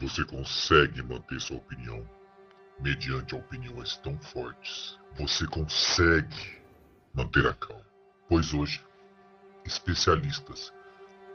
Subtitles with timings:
[0.00, 2.08] Você consegue manter sua opinião
[2.80, 4.96] mediante opiniões tão fortes.
[5.16, 6.62] Você consegue
[7.12, 7.82] manter a calma.
[8.28, 8.80] Pois hoje,
[9.64, 10.72] especialistas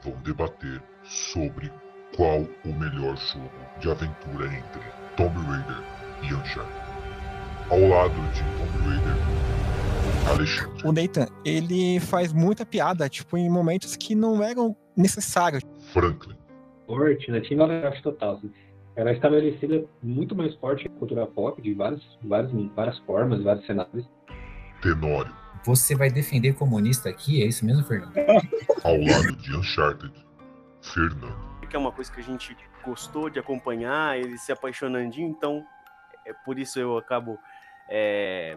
[0.02, 1.70] vão debater sobre
[2.16, 3.50] qual o melhor jogo
[3.80, 4.82] de aventura entre
[5.14, 5.82] Tomb Raider
[6.22, 6.84] e Uncharted.
[7.68, 10.88] Ao lado de Tomb Raider, Alexandre.
[10.88, 15.62] O Nathan, ele faz muita piada, tipo, em momentos que não eram necessários.
[15.92, 16.43] Franklin.
[16.86, 17.40] Forte, né?
[17.40, 18.36] Tinha uma total.
[18.36, 18.52] Assim.
[18.96, 24.08] Era estabelecida muito mais forte a cultura pop, de várias, várias, várias formas, vários cenários.
[24.80, 25.34] Tenório.
[25.64, 27.42] Você vai defender comunista aqui?
[27.42, 28.14] É isso mesmo, Fernando?
[28.84, 30.12] Ao lado de Uncharted,
[30.82, 31.54] Fernando.
[31.68, 35.64] Que é uma coisa que a gente gostou de acompanhar, ele se apaixonando, então
[36.26, 37.38] é por isso eu acabo
[37.88, 38.56] é,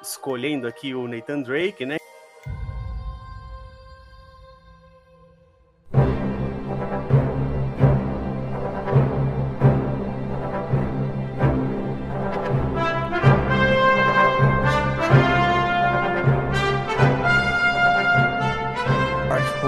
[0.00, 1.96] escolhendo aqui o Nathan Drake, né?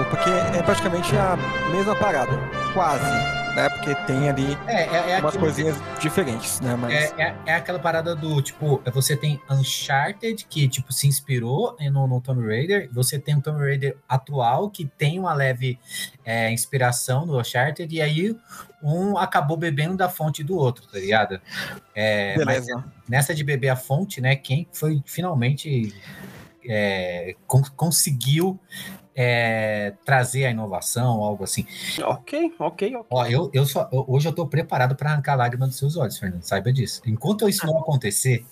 [0.09, 1.37] Porque é praticamente a
[1.71, 2.31] mesma parada,
[2.73, 3.69] quase né?
[3.69, 6.75] Porque tem ali é, é, é umas coisinhas diferentes, né?
[6.75, 6.93] Mas...
[6.93, 12.07] É, é, é, aquela parada do, tipo, você tem Uncharted, que, tipo, se inspirou no,
[12.07, 15.79] no Tomb Raider, você tem o Tomb Raider atual, que tem uma leve
[16.23, 18.37] é, inspiração no Uncharted, e aí
[18.81, 21.41] um acabou bebendo da fonte do outro, tá ligado?
[21.95, 22.85] É, Beleza.
[23.09, 25.93] nessa de beber a fonte, né, quem foi finalmente...
[26.69, 28.59] É, conseguiu
[29.19, 31.65] é, trazer a inovação, algo assim.
[32.03, 33.07] Ok, ok, ok.
[33.09, 36.43] Ó, eu, eu só, hoje eu tô preparado para arrancar lágrimas dos seus olhos, Fernando,
[36.43, 37.01] saiba disso.
[37.03, 38.45] Enquanto isso não acontecer,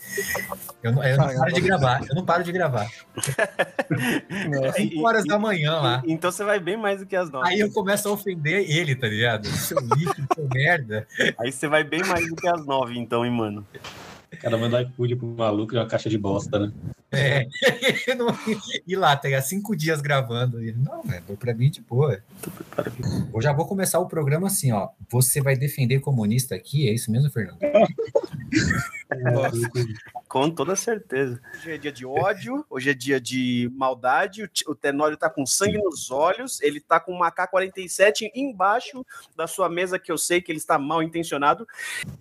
[0.81, 2.89] eu, não, eu não paro de gravar, eu não paro de gravar.
[4.75, 6.01] 5 horas da manhã lá.
[6.07, 7.47] Então você vai bem mais do que as nove.
[7.47, 9.45] Aí eu começo a ofender ele, tá ligado?
[9.45, 11.07] Seu lixo, seu merda.
[11.39, 13.63] Aí você vai bem mais do que as nove, então, hein, mano.
[14.37, 16.71] O cara manda iFood pro maluco e uma caixa de bosta, né?
[17.11, 17.47] É.
[18.85, 20.61] e lá, tem cinco dias gravando.
[20.61, 22.21] Ele, não, velho, pra mim, de boa.
[23.33, 24.89] Eu já vou começar o programa assim, ó.
[25.09, 26.89] Você vai defender comunista aqui?
[26.89, 27.59] É isso mesmo, Fernando?
[30.27, 31.39] Com toda certeza.
[31.55, 34.49] Hoje é dia de ódio, hoje é dia de maldade.
[34.67, 39.05] O Tenório tá com sangue nos olhos, ele tá com uma K-47 embaixo
[39.35, 41.67] da sua mesa, que eu sei que ele está mal intencionado.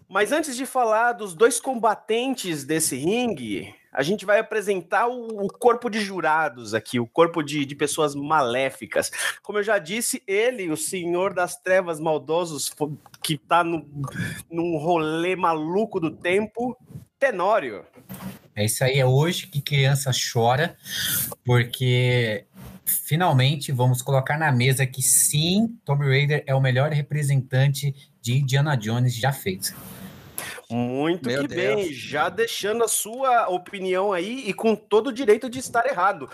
[0.09, 5.49] Mas antes de falar dos dois combatentes desse ringue, a gente vai apresentar o, o
[5.49, 9.11] corpo de jurados aqui, o corpo de, de, pessoas maléficas.
[9.41, 12.75] Como eu já disse, ele, o senhor das trevas maldosos,
[13.23, 13.87] que tá no,
[14.51, 16.77] num rolê maluco do tempo,
[17.19, 17.85] Tenório.
[18.57, 20.77] É isso aí, é hoje que criança chora,
[21.45, 22.45] porque
[22.85, 28.77] finalmente vamos colocar na mesa que sim, Tomb Raider é o melhor representante de Indiana
[28.77, 29.75] Jones já feito.
[30.75, 31.77] Muito Meu que Deus.
[31.77, 36.29] bem, já deixando a sua opinião aí e com todo o direito de estar errado.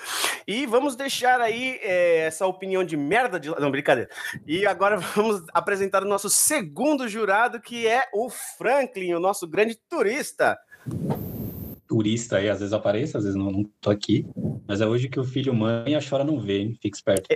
[0.46, 3.50] E vamos deixar aí é, essa opinião de merda de.
[3.60, 4.08] Não, brincadeira.
[4.46, 9.78] E agora vamos apresentar o nosso segundo jurado, que é o Franklin, o nosso grande
[9.90, 10.58] turista.
[11.86, 14.26] Turista aí, às vezes aparece, às vezes não, não tô aqui.
[14.66, 16.78] Mas é hoje que o filho mãe a chora não vê, hein?
[16.80, 17.28] Fique esperto.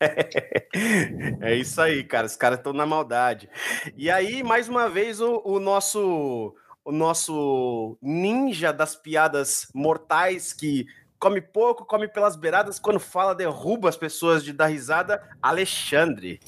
[0.00, 1.54] É.
[1.54, 2.26] isso aí, cara.
[2.26, 3.48] Os caras estão na maldade.
[3.96, 10.86] E aí, mais uma vez, o, o, nosso o nosso ninja das piadas mortais que
[11.18, 16.38] come pouco, come pelas beiradas, quando fala, derruba as pessoas de dar risada, Alexandre.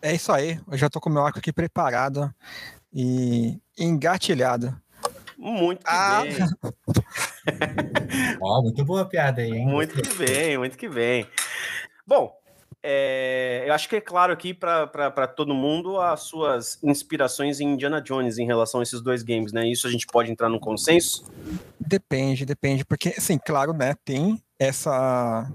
[0.00, 0.58] É isso aí.
[0.70, 2.32] Eu já tô com o meu arco aqui preparado
[2.92, 4.74] e engatilhado.
[5.36, 6.22] Muito ah.
[6.22, 6.36] bem.
[8.40, 9.66] oh, muito boa a piada aí, hein?
[9.66, 11.28] Muito que bem, muito que bem.
[12.06, 12.34] Bom,
[12.86, 17.98] é, eu acho que é claro aqui para todo mundo as suas inspirações em Indiana
[17.98, 19.66] Jones em relação a esses dois games, né?
[19.66, 21.24] Isso a gente pode entrar num consenso?
[21.80, 25.50] Depende, depende, porque, assim, claro, né, tem essa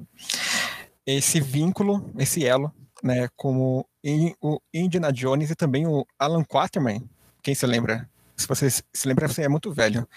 [1.05, 2.73] esse vínculo, esse elo,
[3.03, 7.07] né, como em, o Indiana Jones e também o Alan Quaterman,
[7.43, 8.09] quem se lembra?
[8.35, 10.07] Se você se lembra, você é muito velho.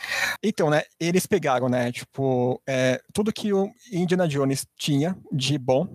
[0.43, 5.87] Então, né, eles pegaram, né, tipo, é, tudo que o Indiana Jones tinha de bom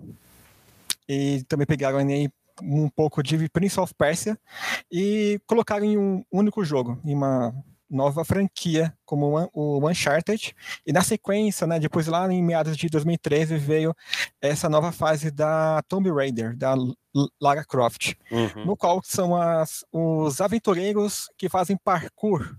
[1.08, 2.28] e também pegaram aí
[2.62, 4.38] um pouco de Prince of Persia
[4.90, 7.54] e colocaram em um único jogo, em uma
[7.90, 10.54] nova franquia como o Uncharted
[10.86, 13.94] e na sequência, né, depois lá em meados de 2013 veio
[14.42, 16.74] essa nova fase da Tomb Raider, da
[17.40, 18.66] Lara Croft, uhum.
[18.66, 22.54] no qual são as, os aventureiros que fazem parkour,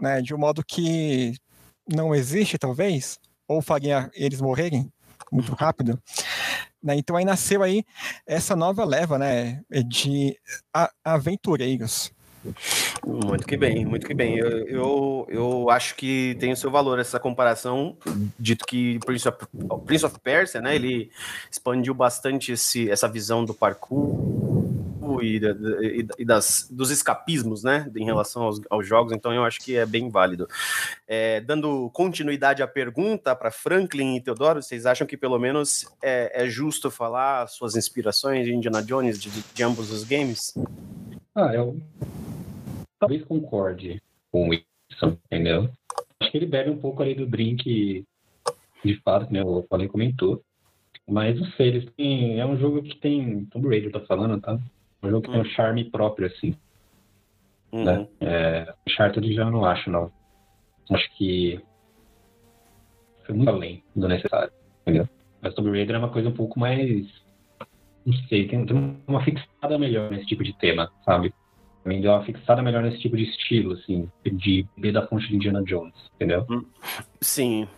[0.00, 1.34] né, de um modo que
[1.88, 4.92] não existe talvez, ou faria eles morrerem
[5.30, 5.98] muito rápido.
[6.82, 6.96] Né?
[6.96, 7.84] Então aí nasceu aí
[8.26, 10.38] essa nova leva né, de
[11.04, 12.12] aventureiros.
[13.04, 14.38] Muito que bem, muito que bem.
[14.38, 17.96] Eu, eu, eu acho que tem o seu valor essa comparação,
[18.38, 19.38] dito que Prince of,
[19.84, 21.10] Prince of Persia, né, ele
[21.50, 24.45] expandiu bastante esse, essa visão do parkour
[25.22, 29.60] e, e, e das, dos escapismos, né, em relação aos, aos, jogos, então eu acho
[29.60, 30.46] que é bem válido.
[31.06, 36.44] É, dando continuidade à pergunta para Franklin e Teodoro, vocês acham que pelo menos é,
[36.44, 40.54] é justo falar suas inspirações de Indiana Jones de, de ambos os games?
[41.34, 41.76] Ah, eu
[42.98, 45.70] talvez concorde com isso, entendeu?
[46.20, 48.04] Acho que ele bebe um pouco ali do drink,
[48.84, 49.42] de fato, né?
[49.44, 50.42] O falei comentou.
[51.08, 53.44] Mas não sei, eles têm, é um jogo que tem.
[53.46, 54.58] Tomb Raider tá falando, tá?
[55.02, 56.56] Um jogo que tem um charme próprio, assim.
[57.72, 57.84] Uhum.
[57.84, 58.08] Né?
[58.20, 60.10] É, Uncharted já não acho, não.
[60.90, 61.60] Acho que
[63.24, 64.52] foi muito além do necessário,
[64.82, 65.08] entendeu?
[65.42, 67.06] Mas Tomb Raider é uma coisa um pouco mais.
[68.04, 71.34] Não sei, tem, tem uma fixada melhor nesse tipo de tema, sabe?
[71.82, 75.36] Também deu uma fixada melhor nesse tipo de estilo, assim, de beber da fonte de
[75.36, 76.46] Indiana Jones, entendeu?
[76.48, 76.64] Hum,
[77.20, 77.68] sim.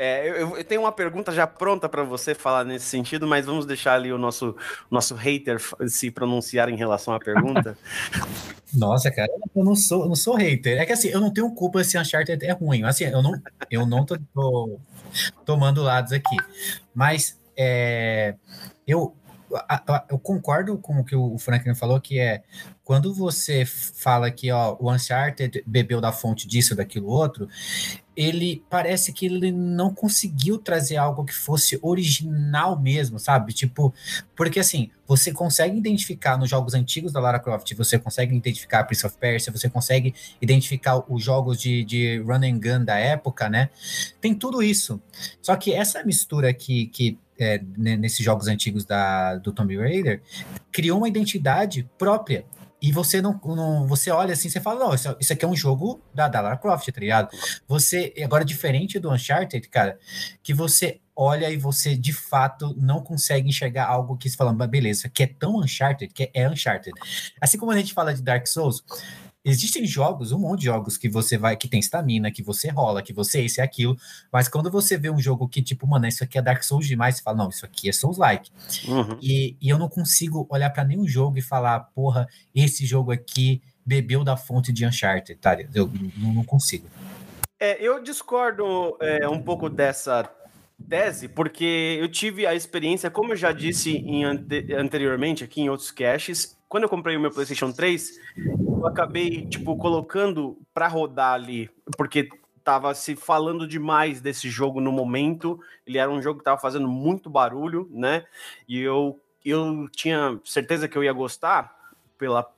[0.00, 3.66] É, eu, eu, tenho uma pergunta já pronta para você falar nesse sentido, mas vamos
[3.66, 4.54] deixar ali o nosso,
[4.88, 7.76] nosso hater se pronunciar em relação à pergunta.
[8.72, 10.78] Nossa, cara, eu não sou, não sou hater.
[10.78, 12.84] É que assim, eu não tenho culpa se Uncharted é ruim.
[12.84, 13.32] Assim, eu não,
[13.70, 14.78] eu não tô, tô
[15.44, 16.36] tomando lados aqui.
[16.94, 18.34] Mas é,
[18.86, 19.16] eu,
[20.08, 22.42] eu concordo com o que o Franklin falou, que é
[22.84, 27.48] quando você fala que ó, o Uncharted bebeu da fonte disso, daquilo outro,
[28.16, 33.52] ele parece que ele não conseguiu trazer algo que fosse original mesmo, sabe?
[33.52, 33.94] Tipo,
[34.34, 39.06] porque assim, você consegue identificar nos jogos antigos da Lara Croft, você consegue identificar Prince
[39.06, 43.70] of Persia, você consegue identificar os jogos de, de run and gun da época, né?
[44.20, 45.00] Tem tudo isso.
[45.40, 50.22] Só que essa mistura que, que é, nesses jogos antigos da, do Tomb Raider,
[50.72, 52.44] criou uma identidade própria.
[52.80, 55.56] E você não, não você olha assim, você fala, não, isso, isso aqui é um
[55.56, 57.28] jogo da, da Lara Croft, tá ligado?
[57.66, 59.98] Você, agora, diferente do Uncharted, cara,
[60.42, 65.08] que você olha e você de fato não consegue enxergar algo que você fala, beleza,
[65.08, 66.92] que é tão Uncharted, que é Uncharted.
[67.40, 68.84] Assim como a gente fala de Dark Souls,
[69.44, 73.02] Existem jogos, um monte de jogos que você vai, que tem estamina, que você rola,
[73.02, 73.96] que você isso e aquilo,
[74.32, 77.16] mas quando você vê um jogo que, tipo, mano, isso aqui é Dark Souls demais,
[77.16, 78.50] você fala, não, isso aqui é Souls-like.
[78.86, 79.18] Uhum.
[79.22, 83.62] E, e eu não consigo olhar para nenhum jogo e falar, porra, esse jogo aqui
[83.86, 85.56] bebeu da fonte de Uncharted, tá?
[85.74, 86.86] Eu não, não consigo.
[87.58, 90.30] É, eu discordo é, um pouco dessa
[90.88, 95.90] tese, porque eu tive a experiência, como eu já disse ante anteriormente aqui em outros
[95.90, 98.20] caches, quando eu comprei o meu PlayStation 3,
[98.80, 102.28] eu acabei, tipo, colocando para rodar ali, porque
[102.62, 105.58] tava se falando demais desse jogo no momento.
[105.86, 108.24] Ele era um jogo que tava fazendo muito barulho, né?
[108.68, 111.74] E eu, eu tinha certeza que eu ia gostar
[112.16, 112.48] pela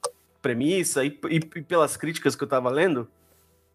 [0.42, 3.08] premissa e, e, e pelas críticas que eu tava lendo.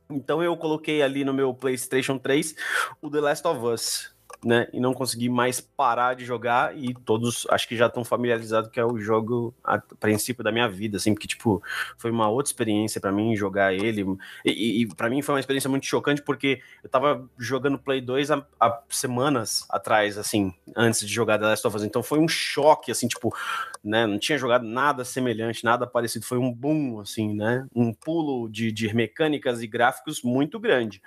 [0.09, 2.55] Então eu coloquei ali no meu PlayStation 3
[3.01, 4.14] o The Last of Us
[4.45, 4.67] né?
[4.71, 8.79] E não consegui mais parar de jogar e todos acho que já estão familiarizados que
[8.79, 11.63] é o jogo a princípio da minha vida, assim, porque tipo,
[11.97, 14.05] foi uma outra experiência para mim jogar ele.
[14.45, 18.29] E, e para mim foi uma experiência muito chocante porque eu tava jogando Play 2
[18.29, 18.45] há,
[18.87, 21.83] semanas atrás, assim, antes de jogar The Last of Us.
[21.83, 23.35] Então foi um choque, assim, tipo,
[23.83, 24.05] né?
[24.05, 26.23] Não tinha jogado nada semelhante, nada parecido.
[26.23, 27.65] Foi um boom, assim, né?
[27.75, 31.01] Um pulo de, de mecânicas e gráficos muito grande.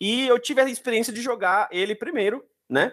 [0.00, 2.92] E eu tive a experiência de jogar ele primeiro, né?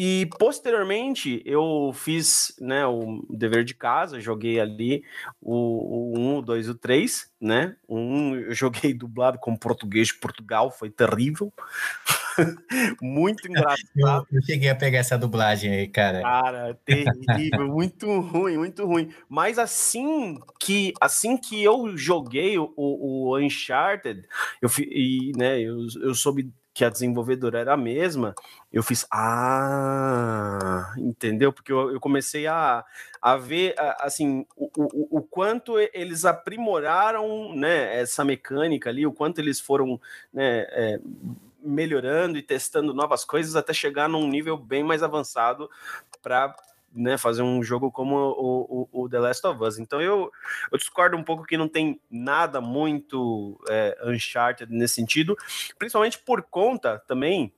[0.00, 5.02] E posteriormente eu fiz né, o dever de casa, joguei ali
[5.40, 7.74] o, o 1, o 2 e o 3, né?
[7.88, 11.52] O 1 eu joguei dublado com português de Portugal, foi terrível.
[13.02, 13.80] muito engraçado.
[13.96, 16.22] Eu, eu, cheguei a pegar essa dublagem aí, cara.
[16.22, 19.12] Cara, terrível, muito ruim, muito ruim.
[19.28, 24.24] Mas assim que assim que eu joguei o, o Uncharted,
[24.62, 28.36] eu, e, né, eu, eu soube que a desenvolvedora era a mesma,
[28.72, 31.52] eu fiz, ah, entendeu?
[31.52, 32.84] Porque eu, eu comecei a,
[33.20, 39.40] a ver, assim, o, o, o, quanto eles aprimoraram, né, essa mecânica ali, o quanto
[39.40, 40.00] eles foram,
[40.32, 41.00] né, é,
[41.60, 45.68] melhorando e testando novas coisas até chegar num nível bem mais avançado
[46.22, 46.54] para
[46.92, 49.78] né, fazer um jogo como o, o, o, The Last of Us.
[49.78, 50.30] Então eu,
[50.70, 55.36] eu discordo um pouco que não tem nada muito é, Uncharted nesse sentido,
[55.78, 57.52] principalmente por conta também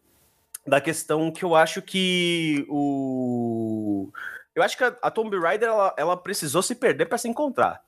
[0.66, 4.10] da questão que eu acho que o.
[4.54, 7.82] Eu acho que a, a Tomb Raider ela, ela precisou se perder para se encontrar,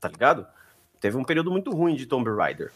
[0.00, 0.46] tá ligado?
[1.00, 2.72] Teve um período muito ruim de Tomb Raider.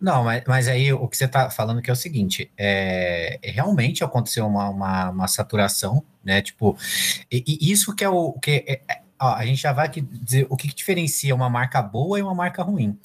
[0.00, 4.04] Não, mas, mas aí o que você está falando que é o seguinte, é, realmente
[4.04, 6.40] aconteceu uma, uma, uma saturação, né?
[6.40, 6.76] Tipo,
[7.30, 10.00] e, e, isso que é o que é, é ó, a gente já vai aqui
[10.00, 12.96] dizer o que, que diferencia uma marca boa e uma marca ruim.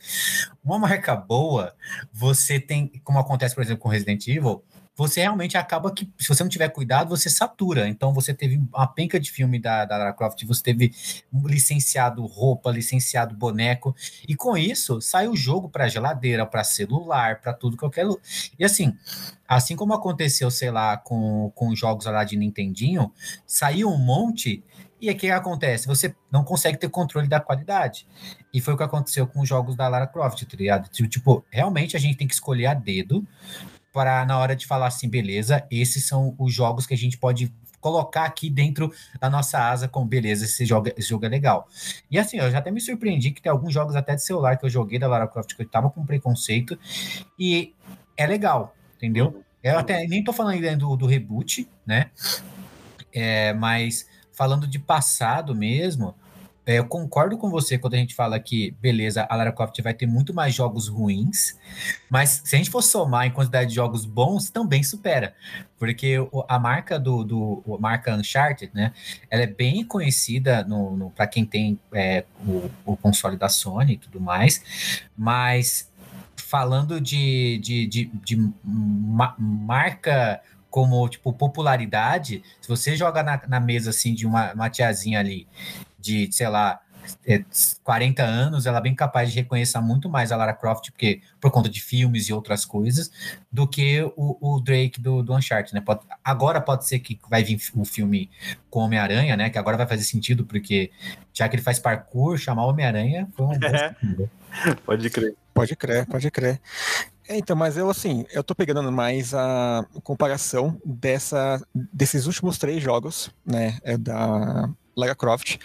[0.63, 1.73] Uma marca boa,
[2.12, 4.63] você tem, como acontece, por exemplo, com Resident Evil,
[4.95, 7.88] você realmente acaba que, se você não tiver cuidado, você satura.
[7.88, 10.93] Então, você teve uma penca de filme da, da Lara Croft, você teve
[11.45, 13.95] licenciado roupa, licenciado boneco,
[14.27, 18.05] e com isso, sai o jogo para geladeira, para celular, para tudo, qualquer.
[18.57, 18.95] E assim,
[19.47, 23.12] assim como aconteceu, sei lá, com, com jogos lá de Nintendinho,
[23.47, 24.63] saiu um monte.
[25.01, 25.85] E o que acontece?
[25.88, 28.07] Você não consegue ter controle da qualidade.
[28.53, 30.88] E foi o que aconteceu com os jogos da Lara Croft, tá ligado?
[30.89, 33.27] Tipo, realmente a gente tem que escolher a dedo
[33.93, 37.53] para na hora de falar assim, beleza, esses são os jogos que a gente pode
[37.79, 41.67] colocar aqui dentro da nossa asa com beleza, esse jogo, esse jogo é legal.
[42.09, 44.65] E assim, eu já até me surpreendi que tem alguns jogos até de celular que
[44.65, 46.79] eu joguei da Lara Croft que eu tava com preconceito
[47.38, 47.73] e
[48.17, 49.43] é legal, entendeu?
[49.62, 52.09] Eu até nem tô falando ainda do, do reboot, né?
[53.13, 56.15] É, mas falando de passado mesmo,
[56.65, 59.93] é, eu concordo com você quando a gente fala que, beleza, a Lara Croft vai
[59.93, 61.58] ter muito mais jogos ruins,
[62.10, 65.36] mas se a gente for somar em quantidade de jogos bons, também supera.
[65.77, 66.15] Porque
[66.48, 68.93] a marca do, do a marca Uncharted, né?
[69.29, 73.93] Ela é bem conhecida no, no para quem tem é, o, o console da Sony
[73.93, 74.63] e tudo mais,
[75.17, 75.91] mas
[76.38, 83.60] falando de, de, de, de ma marca como tipo popularidade, se você joga na, na
[83.60, 85.46] mesa assim de uma, uma tiazinha ali
[86.03, 86.81] de, sei lá,
[87.83, 91.22] 40 é, anos, ela é bem capaz de reconhecer muito mais a Lara Croft, porque
[91.39, 93.12] por conta de filmes e outras coisas,
[93.51, 95.81] do que o, o Drake do, do Uncharted, né?
[95.81, 98.29] Pode, agora pode ser que vai vir o filme
[98.69, 99.50] com Homem-Aranha, né?
[99.50, 100.91] Que agora vai fazer sentido, porque
[101.33, 103.95] já que ele faz parkour, chamar Homem-Aranha foi um é.
[104.86, 105.36] Pode crer.
[105.53, 106.62] Pode crer, pode crer.
[107.27, 112.81] É, então, mas eu assim, eu tô pegando mais a comparação dessa, desses últimos três
[112.83, 113.77] jogos, né?
[113.83, 115.57] É da Lara Croft,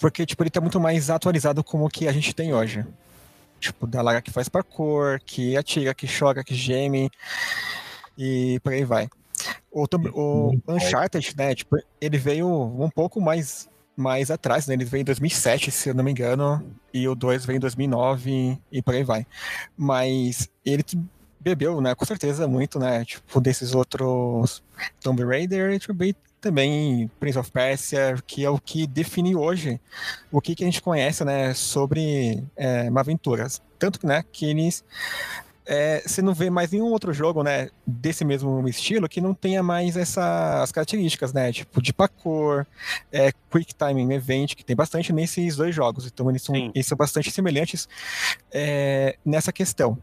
[0.00, 2.84] porque tipo ele tá muito mais atualizado como o que a gente tem hoje.
[3.60, 7.10] Tipo, da Lara que faz parkour, que atira, que choca, que geme
[8.16, 9.08] e por aí vai.
[9.70, 14.74] O, o Uncharted, né, tipo, ele veio um pouco mais mais atrás, né?
[14.74, 18.58] Ele veio em 2007, se eu não me engano, e o 2 veio em 2009
[18.70, 19.26] e por aí vai.
[19.76, 20.84] Mas ele
[21.40, 24.62] bebeu, né, com certeza muito, né, tipo, desses outros
[25.00, 25.78] Tomb Raider e
[26.44, 29.80] também Prince of Persia, que é o que define hoje
[30.30, 33.62] o que, que a gente conhece né, sobre é, aventuras.
[33.78, 34.84] Tanto né, que eles
[35.66, 39.62] é, você não vê mais nenhum outro jogo, né, desse mesmo estilo que não tenha
[39.62, 42.66] mais essas características, né, tipo de parkour,
[43.10, 46.96] é, quick time event, que tem bastante nesses dois jogos, então eles são, eles são
[46.96, 47.88] bastante semelhantes
[48.52, 49.96] é, nessa questão.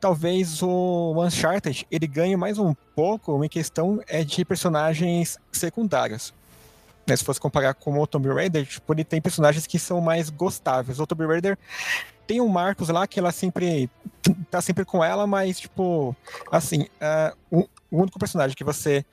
[0.00, 6.32] Talvez o Uncharted ele ganhe mais um pouco em questão é de personagens secundários.
[7.06, 10.28] Né, se fosse comparar com o Tomb Raider, tipo, ele tem personagens que são mais
[10.28, 10.98] gostáveis.
[10.98, 11.56] O Tomb Raider
[12.26, 13.88] tem o Marcos lá, que ela sempre
[14.50, 16.16] tá sempre com ela, mas, tipo,
[16.50, 19.04] assim, uh, o, único personagem que você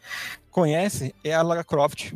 [0.50, 2.14] conhece é a Lara Croft,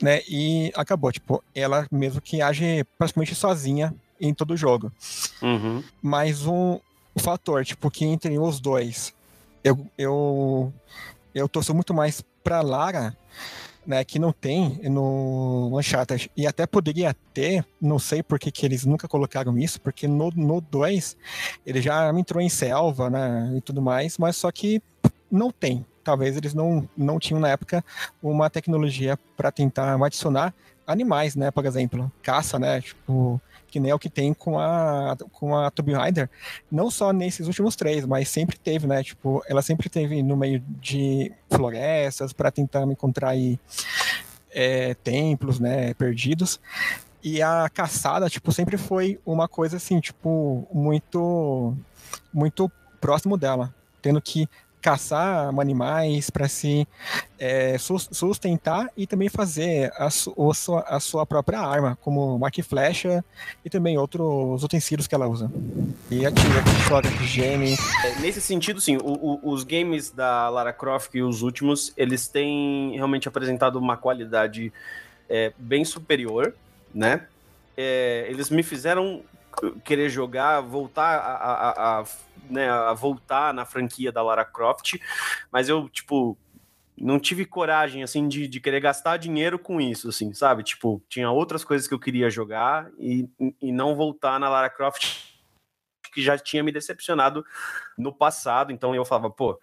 [0.00, 0.20] né?
[0.28, 4.92] E acabou, tipo, ela mesmo que age praticamente sozinha em todo o jogo.
[5.40, 5.82] Uhum.
[6.02, 6.78] Mas um,
[7.16, 9.14] um fator, tipo, que entre os dois,
[9.64, 10.72] eu, eu,
[11.34, 13.16] eu torço muito mais pra Lara,
[13.88, 18.66] né, que não tem no Uncharted, e até poderia ter, não sei por que, que
[18.66, 21.16] eles nunca colocaram isso, porque no 2
[21.64, 24.82] ele já entrou em selva, né, e tudo mais, mas só que
[25.30, 25.86] não tem.
[26.04, 27.82] Talvez eles não, não tinham na época
[28.22, 30.54] uma tecnologia para tentar adicionar
[30.86, 33.40] animais, né, por exemplo, caça, né, tipo,
[33.70, 36.28] que nem é o que tem com a, com a Tomb Raider,
[36.70, 39.02] não só nesses últimos três, mas sempre teve, né?
[39.02, 43.58] Tipo, ela sempre teve no meio de florestas para tentar encontrar aí,
[44.50, 46.60] é, templos, né, perdidos.
[47.22, 51.76] E a caçada, tipo, sempre foi uma coisa assim, tipo, muito
[52.32, 52.70] muito
[53.00, 54.48] próximo dela, tendo que
[54.80, 56.86] caçar animais para se
[57.38, 63.24] é, sustentar e também fazer a, sua, a sua própria arma, como arco e flecha
[63.64, 65.50] e também outros utensílios que ela usa.
[66.10, 67.76] E atira, que joga, que geme.
[68.04, 72.28] É, nesse sentido, sim, o, o, os games da Lara Croft e os últimos, eles
[72.28, 74.72] têm realmente apresentado uma qualidade
[75.28, 76.54] é, bem superior,
[76.94, 77.22] né?
[77.76, 79.22] É, eles me fizeram
[79.84, 82.04] querer jogar, voltar a, a, a,
[82.48, 84.94] né, a voltar na franquia da Lara Croft,
[85.50, 86.36] mas eu, tipo,
[86.96, 90.62] não tive coragem, assim, de, de querer gastar dinheiro com isso, assim, sabe?
[90.62, 93.28] Tipo, tinha outras coisas que eu queria jogar e,
[93.60, 95.28] e não voltar na Lara Croft
[96.12, 97.44] que já tinha me decepcionado
[97.96, 99.58] no passado, então eu falava, pô,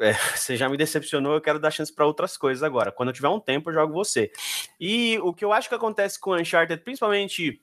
[0.00, 2.92] é, você já me decepcionou, eu quero dar chance para outras coisas agora.
[2.92, 4.30] Quando eu tiver um tempo, eu jogo você.
[4.80, 7.60] E o que eu acho que acontece com Uncharted, principalmente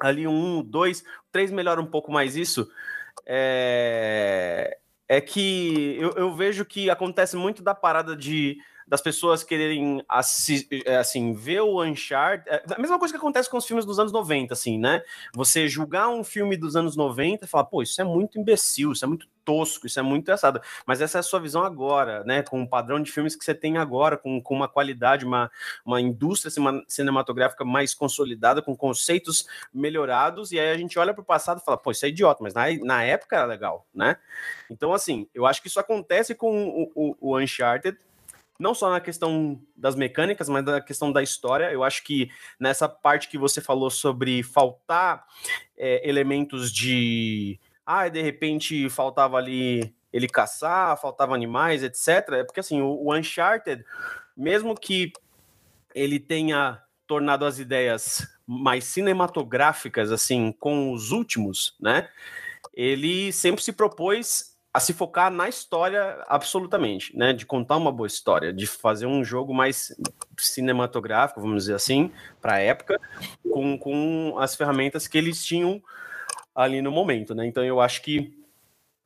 [0.00, 2.70] ali um, dois, três melhora um pouco mais isso,
[3.26, 8.58] é, é que eu, eu vejo que acontece muito da parada de
[8.92, 10.04] das pessoas quererem
[10.84, 13.98] é, assim ver o Uncharted, é, a mesma coisa que acontece com os filmes dos
[13.98, 15.02] anos 90, assim, né?
[15.32, 19.02] Você julgar um filme dos anos 90 e falar, pô, isso é muito imbecil, isso
[19.02, 20.60] é muito tosco, isso é muito engraçado.
[20.84, 22.42] Mas essa é a sua visão agora, né?
[22.42, 25.50] Com o padrão de filmes que você tem agora, com, com uma qualidade, uma,
[25.86, 26.52] uma indústria
[26.86, 31.64] cinematográfica mais consolidada, com conceitos melhorados, e aí a gente olha para o passado e
[31.64, 34.18] fala, pô, isso é idiota, mas na, na época era legal, né?
[34.68, 37.96] Então, assim, eu acho que isso acontece com o, o, o Uncharted,
[38.62, 41.70] não só na questão das mecânicas, mas na questão da história.
[41.72, 45.26] Eu acho que nessa parte que você falou sobre faltar
[45.76, 47.58] é, elementos de.
[47.84, 52.28] Ah, de repente faltava ali ele caçar, faltava animais, etc.
[52.32, 53.84] É porque assim, o, o Uncharted,
[54.36, 55.12] mesmo que
[55.94, 62.08] ele tenha tornado as ideias mais cinematográficas, assim, com os últimos, né?
[62.72, 67.32] Ele sempre se propôs a se focar na história absolutamente, né?
[67.32, 69.94] De contar uma boa história, de fazer um jogo mais
[70.38, 72.10] cinematográfico, vamos dizer assim,
[72.40, 72.98] para a época,
[73.50, 75.82] com, com as ferramentas que eles tinham
[76.54, 77.46] ali no momento, né?
[77.46, 78.32] Então eu acho que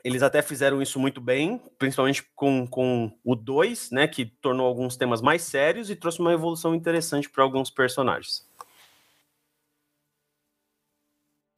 [0.05, 4.07] eles até fizeram isso muito bem, principalmente com, com o 2, né?
[4.07, 8.47] Que tornou alguns temas mais sérios e trouxe uma evolução interessante para alguns personagens.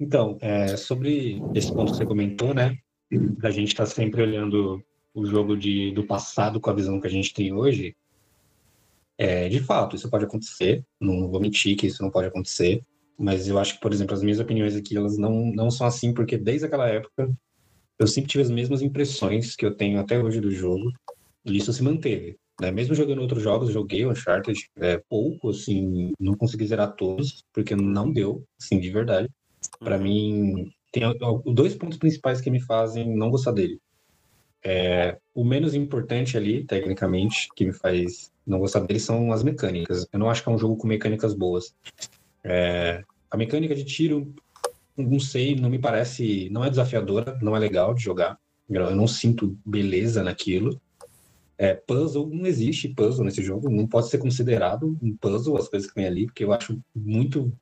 [0.00, 2.79] Então, é, sobre esse ponto que você comentou, né?
[3.11, 4.83] Da gente estar tá sempre olhando
[5.15, 7.97] o jogo de, do passado com a visão que a gente tem hoje,
[9.17, 10.85] é, de fato, isso pode acontecer.
[11.00, 12.83] Não vou mentir que isso não pode acontecer.
[13.19, 16.15] Mas eu acho que, por exemplo, as minhas opiniões aqui, elas não, não são assim,
[16.15, 17.29] porque desde aquela época
[17.99, 20.93] eu sempre tive as mesmas impressões que eu tenho até hoje do jogo.
[21.45, 22.37] E isso se manteve.
[22.61, 22.71] Né?
[22.71, 28.12] Mesmo jogando outros jogos, joguei Uncharted é, pouco, assim, não consegui zerar todos, porque não
[28.12, 29.29] deu, assim, de verdade.
[29.81, 30.03] Para uhum.
[30.03, 31.02] mim, tem
[31.47, 33.80] dois pontos principais que me fazem não gostar dele.
[34.62, 40.07] É, o menos importante ali, tecnicamente, que me faz não gostar dele são as mecânicas.
[40.12, 41.74] Eu não acho que é um jogo com mecânicas boas.
[42.42, 44.35] É, a mecânica de tiro,
[44.96, 46.48] não sei, não me parece.
[46.51, 48.38] Não é desafiadora, não é legal de jogar.
[48.68, 50.81] Eu não sinto beleza naquilo.
[51.57, 55.88] É, puzzle, não existe puzzle nesse jogo, não pode ser considerado um puzzle as coisas
[55.88, 57.53] que tem ali, porque eu acho muito,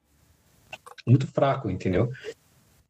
[1.07, 2.13] muito fraco, entendeu?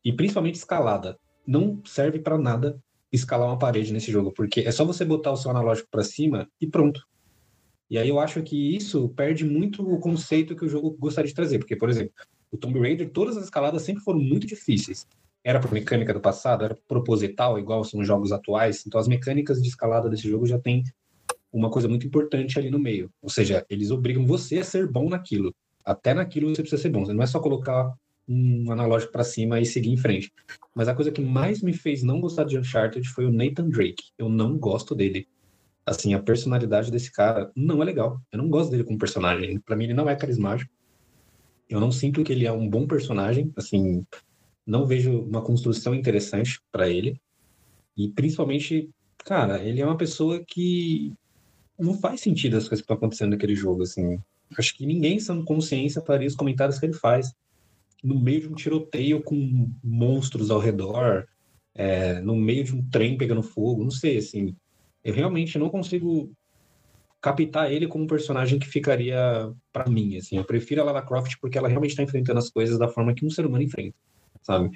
[0.06, 1.18] E principalmente escalada.
[1.44, 2.80] Não serve para nada
[3.12, 6.48] escalar uma parede nesse jogo, porque é só você botar o seu analógico para cima
[6.60, 7.04] e pronto.
[7.90, 11.34] E aí eu acho que isso perde muito o conceito que o jogo gostaria de
[11.34, 12.12] trazer, porque, por exemplo,
[12.52, 15.08] o Tomb Raider, todas as escaladas sempre foram muito difíceis.
[15.42, 18.84] Era por mecânica do passado, era proposital, igual são os jogos atuais.
[18.86, 20.84] Então as mecânicas de escalada desse jogo já tem
[21.52, 23.10] uma coisa muito importante ali no meio.
[23.20, 25.52] Ou seja, eles obrigam você a ser bom naquilo.
[25.84, 27.04] Até naquilo você precisa ser bom.
[27.04, 27.92] Você não é só colocar
[28.28, 30.32] um analógico para cima e seguir em frente.
[30.74, 34.10] Mas a coisa que mais me fez não gostar de Uncharted foi o Nathan Drake.
[34.18, 35.28] Eu não gosto dele.
[35.84, 38.20] Assim, a personalidade desse cara não é legal.
[38.32, 39.60] Eu não gosto dele como personagem.
[39.60, 40.70] Para mim, ele não é carismático.
[41.68, 43.52] Eu não sinto que ele é um bom personagem.
[43.56, 44.04] Assim,
[44.66, 47.20] não vejo uma construção interessante para ele.
[47.96, 48.90] E principalmente,
[49.24, 51.12] cara, ele é uma pessoa que
[51.78, 54.18] não faz sentido as coisas que estão acontecendo naquele jogo, assim.
[54.58, 57.32] Acho que ninguém, sem consciência, faria os comentários que ele faz
[58.06, 61.26] no meio de um tiroteio com monstros ao redor,
[61.74, 64.54] é, no meio de um trem pegando fogo, não sei, assim.
[65.02, 66.30] Eu realmente não consigo
[67.20, 70.36] captar ele como um personagem que ficaria para mim, assim.
[70.36, 73.26] Eu prefiro a Lara Croft porque ela realmente está enfrentando as coisas da forma que
[73.26, 73.96] um ser humano enfrenta,
[74.40, 74.70] sabe?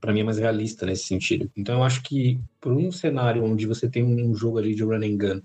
[0.00, 1.48] Para mim é mais realista nesse sentido.
[1.56, 4.96] Então eu acho que por um cenário onde você tem um jogo ali de run
[4.96, 5.42] and gun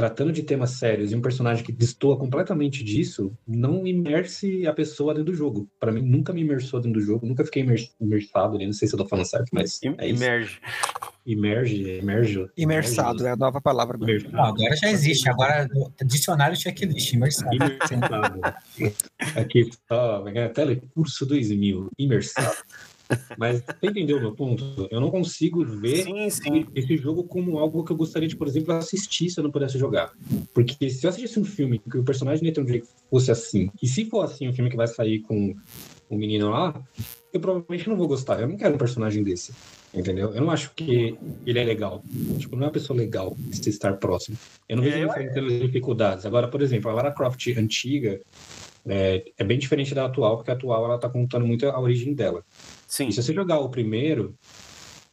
[0.00, 5.12] tratando de temas sérios e um personagem que destoa completamente disso, não imerse a pessoa
[5.12, 5.68] dentro do jogo.
[5.78, 7.62] Para mim, nunca me imersou dentro do jogo, nunca fiquei
[8.00, 10.24] imersado ali, não sei se eu tô falando certo, mas é isso.
[10.24, 10.58] Imerge.
[11.26, 12.46] Imerge, emerge.
[12.56, 13.98] Imersado, é a nova palavra.
[13.98, 15.68] Não, agora já existe, agora
[16.06, 17.54] dicionário checklist, imersado.
[17.54, 18.40] Imersado.
[19.36, 22.56] Aqui, ó, é telecurso 2000, imersado.
[23.36, 24.88] Mas você entendeu o meu ponto?
[24.90, 26.66] Eu não consigo ver sim, sim.
[26.74, 29.78] esse jogo como algo que eu gostaria de, por exemplo, assistir se eu não pudesse
[29.78, 30.12] jogar.
[30.52, 34.04] Porque se eu assistisse um filme que o personagem Nathan Drake fosse assim, e se
[34.04, 35.54] for assim o um filme que vai sair com
[36.08, 36.74] o menino lá,
[37.32, 38.40] eu provavelmente não vou gostar.
[38.40, 39.52] Eu não quero um personagem desse.
[39.92, 40.32] Entendeu?
[40.32, 42.02] Eu não acho que ele é legal.
[42.38, 44.36] Tipo, não é uma pessoa legal se estar próximo.
[44.68, 46.24] Eu não vejo é, ele dificuldades.
[46.24, 48.20] Agora, por exemplo, a Lara Croft antiga
[48.86, 52.14] é, é bem diferente da atual, porque a atual ela tá contando muito a origem
[52.14, 52.44] dela.
[52.90, 53.06] Sim.
[53.06, 54.34] E se você jogar o primeiro,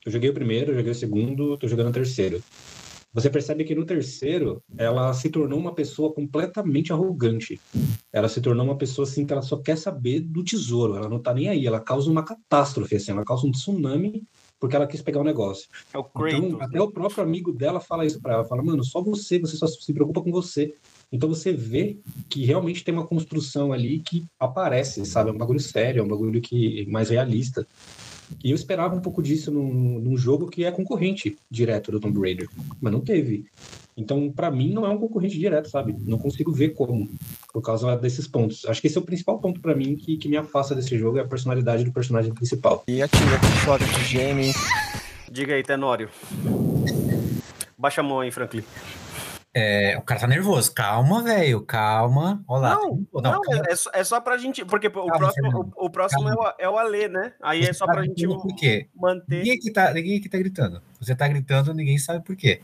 [0.04, 2.42] Eu joguei o primeiro, eu joguei o segundo, tô jogando o terceiro.
[3.14, 7.60] Você percebe que no terceiro, ela se tornou uma pessoa completamente arrogante.
[8.14, 10.96] Ela se tornou uma pessoa assim que ela só quer saber do tesouro.
[10.96, 11.68] Ela não tá nem aí.
[11.68, 13.12] Ela causa uma catástrofe, assim.
[13.12, 14.24] Ela causa um tsunami
[14.60, 15.68] porque ela quis pegar o um negócio.
[15.94, 16.40] É o Kratos.
[16.40, 18.46] Então, até o próprio amigo dela fala isso para ela.
[18.46, 20.74] Fala, mano, só você, você só se preocupa com você.
[21.12, 21.98] Então você vê
[22.30, 25.30] que realmente tem uma construção ali que aparece, sabe?
[25.30, 27.66] É um bagulho sério, é um bagulho que mais realista.
[28.44, 32.20] E eu esperava um pouco disso num, num jogo que é concorrente direto do Tomb
[32.20, 32.50] Raider,
[32.82, 33.46] mas não teve.
[33.96, 35.96] Então, para mim, não é um concorrente direto, sabe?
[36.00, 37.10] Não consigo ver como,
[37.52, 38.66] por causa desses pontos.
[38.66, 41.18] Acho que esse é o principal ponto para mim que, que me afasta desse jogo,
[41.18, 42.84] é a personalidade do personagem principal.
[42.88, 43.18] E aqui,
[43.66, 44.54] fora de Jamie.
[45.32, 46.10] Diga aí, Tenório.
[47.78, 48.64] Baixa a mão aí, Franklin.
[49.60, 50.72] É, o cara tá nervoso.
[50.72, 51.62] Calma, velho.
[51.62, 52.44] Calma.
[52.48, 52.76] Olá.
[52.76, 54.64] Não, não, não é, só, é só pra gente.
[54.64, 57.34] Porque calma, o próximo, o, o próximo é o, é o Alê, né?
[57.42, 58.88] Aí Você é só tá pra gente por quê?
[58.96, 59.38] manter.
[59.38, 60.80] Ninguém aqui, tá, ninguém aqui tá gritando.
[61.00, 62.62] Você tá gritando, ninguém sabe por quê.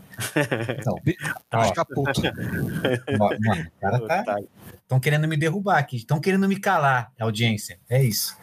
[0.77, 0.95] Então,
[1.49, 2.21] tá, fica puto.
[3.17, 4.39] Mano, o cara tá.
[4.83, 5.97] Estão querendo me derrubar aqui.
[5.97, 7.79] Estão querendo me calar, audiência.
[7.89, 8.37] É isso.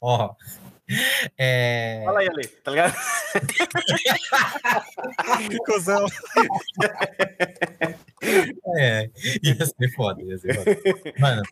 [0.00, 0.36] Ó.
[1.36, 2.02] É...
[2.04, 2.94] Fala aí, Ale, tá ligado?
[5.48, 6.06] que cuzão.
[8.78, 9.10] É,
[9.42, 10.78] ia ser foda, ia ser foda.
[11.18, 11.42] Mano,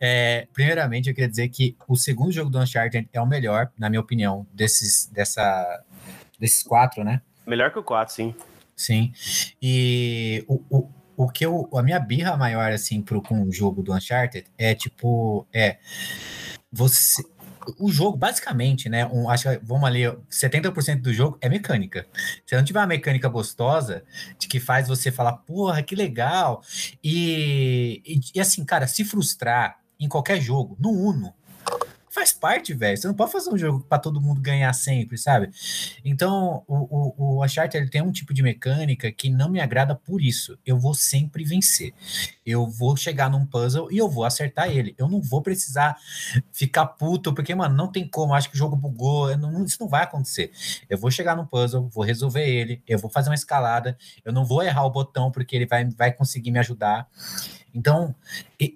[0.00, 3.88] é, primeiramente eu queria dizer que o segundo jogo do Uncharted é o melhor, na
[3.88, 5.84] minha opinião, desses, dessa,
[6.38, 7.20] desses quatro, né?
[7.46, 8.34] Melhor que o 4, sim.
[8.76, 9.12] Sim.
[9.62, 13.82] E o, o, o que eu, a minha birra maior, assim, pro, com o jogo
[13.82, 15.78] do Uncharted é tipo, é.
[16.72, 17.22] Você,
[17.78, 19.06] o jogo, basicamente, né?
[19.06, 22.06] Um, acho que, vamos ali, 70% do jogo é mecânica.
[22.46, 24.04] Se não tiver uma mecânica gostosa,
[24.38, 26.62] de que faz você falar, porra, que legal.
[27.02, 31.32] E, e, e assim, cara, se frustrar em qualquer jogo, no Uno,
[32.14, 32.96] faz parte, velho.
[32.96, 35.50] Você não pode fazer um jogo para todo mundo ganhar sempre, sabe?
[36.04, 40.22] Então, o, o, o Uncharted tem um tipo de mecânica que não me agrada por
[40.22, 40.56] isso.
[40.64, 41.92] Eu vou sempre vencer.
[42.46, 44.94] Eu vou chegar num puzzle e eu vou acertar ele.
[44.96, 45.96] Eu não vou precisar
[46.52, 48.32] ficar puto, porque, mano, não tem como.
[48.32, 49.36] Acho que o jogo bugou.
[49.36, 50.52] Não, isso não vai acontecer.
[50.88, 54.44] Eu vou chegar num puzzle, vou resolver ele, eu vou fazer uma escalada, eu não
[54.44, 57.08] vou errar o botão porque ele vai, vai conseguir me ajudar.
[57.74, 58.14] Então,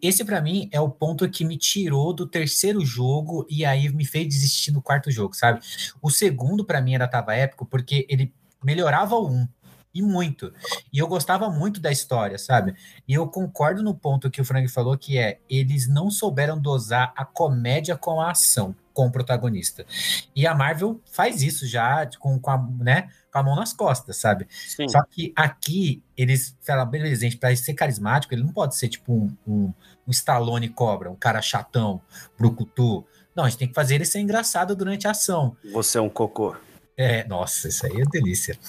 [0.03, 4.05] esse para mim é o ponto que me tirou do terceiro jogo e aí me
[4.05, 5.61] fez desistir do quarto jogo, sabe?
[6.03, 9.49] O segundo para mim ainda tava épico porque ele melhorava o um
[9.95, 10.53] e muito.
[10.93, 12.75] E eu gostava muito da história, sabe?
[13.07, 17.13] E eu concordo no ponto que o Frank falou que é eles não souberam dosar
[17.17, 19.87] a comédia com a ação com o protagonista.
[20.35, 24.17] E a Marvel faz isso já com, com a, né, com a mão nas costas,
[24.17, 24.49] sabe?
[24.51, 24.89] Sim.
[24.89, 29.13] Só que aqui eles falam, beleza, gente, pra ser carismático, ele não pode ser tipo
[29.13, 29.73] um, um,
[30.05, 32.01] um Stallone cobra, um cara chatão,
[32.37, 33.07] brucutu.
[33.37, 35.57] Não, a gente tem que fazer ele ser engraçado durante a ação.
[35.73, 36.57] Você é um cocô.
[36.99, 38.59] É, nossa, isso aí é delícia.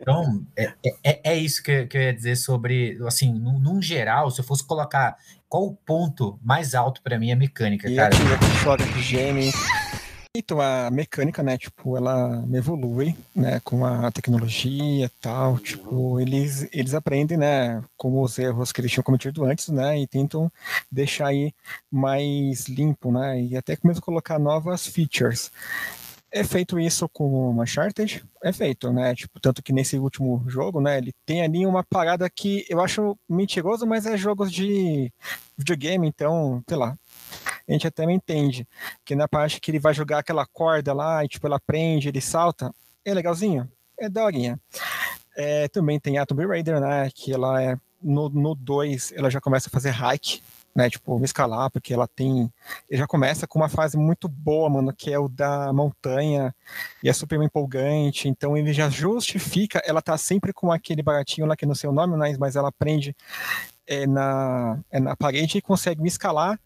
[0.00, 4.30] Então, é, é, é isso que, que eu ia dizer sobre, assim, num, num geral,
[4.30, 5.16] se eu fosse colocar
[5.48, 8.14] qual o ponto mais alto para mim é mecânica, e cara.
[8.14, 9.52] Aqui, fora de Gêmeos,
[10.38, 16.68] então, a mecânica, né, tipo, ela evolui, né, com a tecnologia e tal, tipo, eles,
[16.72, 20.52] eles aprendem, né, com os erros que eles tinham cometido antes, né, e tentam
[20.92, 21.54] deixar aí
[21.90, 25.50] mais limpo, né, e até mesmo colocar novas features.
[26.36, 28.22] É feito isso com o Uncharted?
[28.44, 29.14] É feito, né?
[29.14, 30.98] Tipo, tanto que nesse último jogo, né?
[30.98, 35.10] Ele tem ali uma parada que eu acho mentiroso, mas é jogos de
[35.56, 36.94] videogame, então, sei lá.
[37.66, 38.68] A gente até me entende.
[39.02, 42.20] Que na parte que ele vai jogar aquela corda lá e, tipo, ela prende, ele
[42.20, 42.70] salta,
[43.02, 43.66] é legalzinho.
[43.98, 44.60] É daorinha.
[45.34, 47.08] É, também tem a Tomb Raider, né?
[47.14, 47.78] Que ela é.
[48.02, 50.42] No 2, ela já começa a fazer hike
[50.76, 50.90] né?
[50.90, 52.52] Tipo, escalar, porque ela tem.
[52.90, 56.54] Já começa com uma fase muito boa, mano, que é o da montanha,
[57.02, 58.28] e é super empolgante.
[58.28, 61.92] Então ele já justifica, ela tá sempre com aquele baratinho lá que não sei o
[61.92, 63.16] nome, mas, ela prende
[63.86, 66.60] é, na, é na parede e consegue me escalar.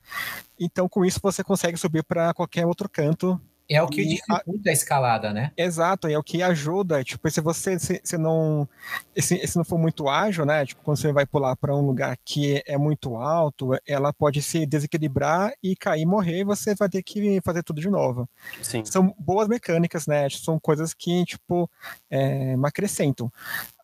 [0.59, 3.41] Então, com isso, você consegue subir para qualquer outro canto
[3.71, 4.71] é o que dificulta a...
[4.71, 5.53] a escalada, né?
[5.57, 7.05] Exato, é o que ajuda.
[7.05, 8.69] Tipo, se você se, se não
[9.17, 10.67] se, se não for muito ágil, né?
[10.67, 14.67] Tipo, quando você vai pular para um lugar que é muito alto, ela pode se
[14.67, 18.29] desequilibrar e cair e morrer, e você vai ter que fazer tudo de novo.
[18.61, 18.85] Sim.
[18.85, 20.29] São boas mecânicas, né?
[20.31, 21.71] São coisas que, tipo,
[22.11, 23.31] é, acrescentam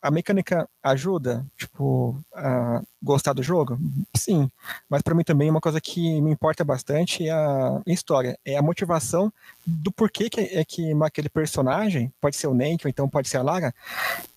[0.01, 3.77] a mecânica ajuda, tipo, a gostar do jogo?
[4.15, 4.49] Sim,
[4.89, 8.61] mas para mim também uma coisa que me importa bastante é a história, é a
[8.61, 9.31] motivação
[9.65, 13.37] do porquê que é que aquele personagem, pode ser o Nate ou então pode ser
[13.37, 13.73] a Lara,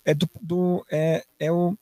[0.05, 1.75] é do, do é, é o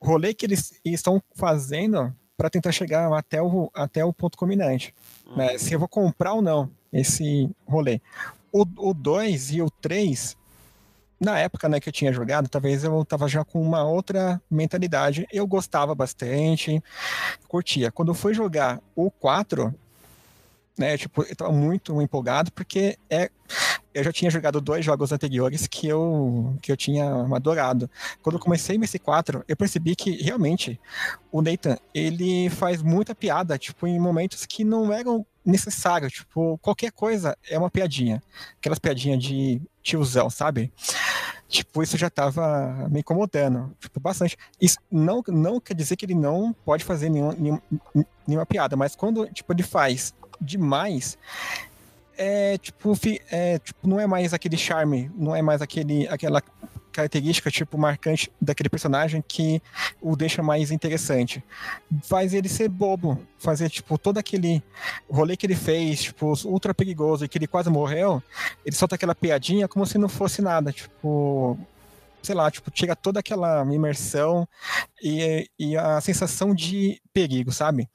[0.00, 4.94] rolê que eles estão fazendo para tentar chegar até o, até o ponto culminante.
[5.36, 5.58] Né?
[5.58, 8.00] Se eu vou comprar ou não esse rolê.
[8.52, 10.36] O 2 e o 3
[11.20, 15.26] na época né, que eu tinha jogado, talvez eu tava já com uma outra mentalidade.
[15.30, 16.82] Eu gostava bastante,
[17.46, 17.92] curtia.
[17.92, 19.74] Quando eu fui jogar o 4,
[20.78, 23.30] né, tipo, eu tava muito empolgado, porque é,
[23.92, 27.04] eu já tinha jogado dois jogos anteriores que eu, que eu tinha
[27.34, 27.90] adorado.
[28.22, 30.80] Quando eu comecei nesse 4, eu percebi que realmente
[31.30, 36.12] o Nathan, ele faz muita piada, tipo, em momentos que não eram necessários.
[36.12, 38.22] Tipo, qualquer coisa é uma piadinha.
[38.58, 40.72] Aquelas piadinhas de tiozão, sabe?
[41.48, 44.36] Tipo, isso já tava me incomodando, tipo, bastante.
[44.60, 47.60] Isso não, não quer dizer que ele não pode fazer nenhum, nenhum,
[48.26, 51.18] nenhuma piada, mas quando, tipo, ele faz demais,
[52.16, 52.96] é tipo,
[53.30, 56.40] é, tipo, não é mais aquele charme, não é mais aquele, aquela
[56.92, 59.62] característica tipo marcante daquele personagem que
[60.00, 61.42] o deixa mais interessante.
[62.02, 64.62] Faz ele ser bobo, fazer tipo todo aquele
[65.08, 68.22] rolê que ele fez, tipo ultra perigoso e que ele quase morreu,
[68.64, 71.58] ele solta aquela piadinha como se não fosse nada, tipo
[72.22, 74.46] sei lá, tipo, tira toda aquela imersão
[75.02, 77.88] e, e a sensação de perigo, sabe?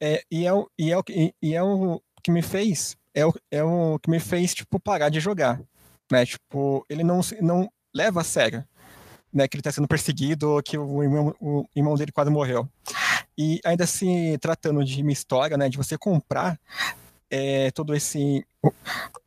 [0.00, 3.98] É, e, é, e, é, e, é o que me fez é o, é o
[3.98, 5.60] que me fez, tipo, parar de jogar.
[6.10, 6.26] Né?
[6.26, 8.64] Tipo, ele não, não leva a sério.
[9.32, 12.68] Né, que ele está sendo perseguido, que o irmão, o irmão dele quase morreu.
[13.38, 16.58] E ainda se tratando de uma história, né, de você comprar
[17.30, 18.44] é, todo esse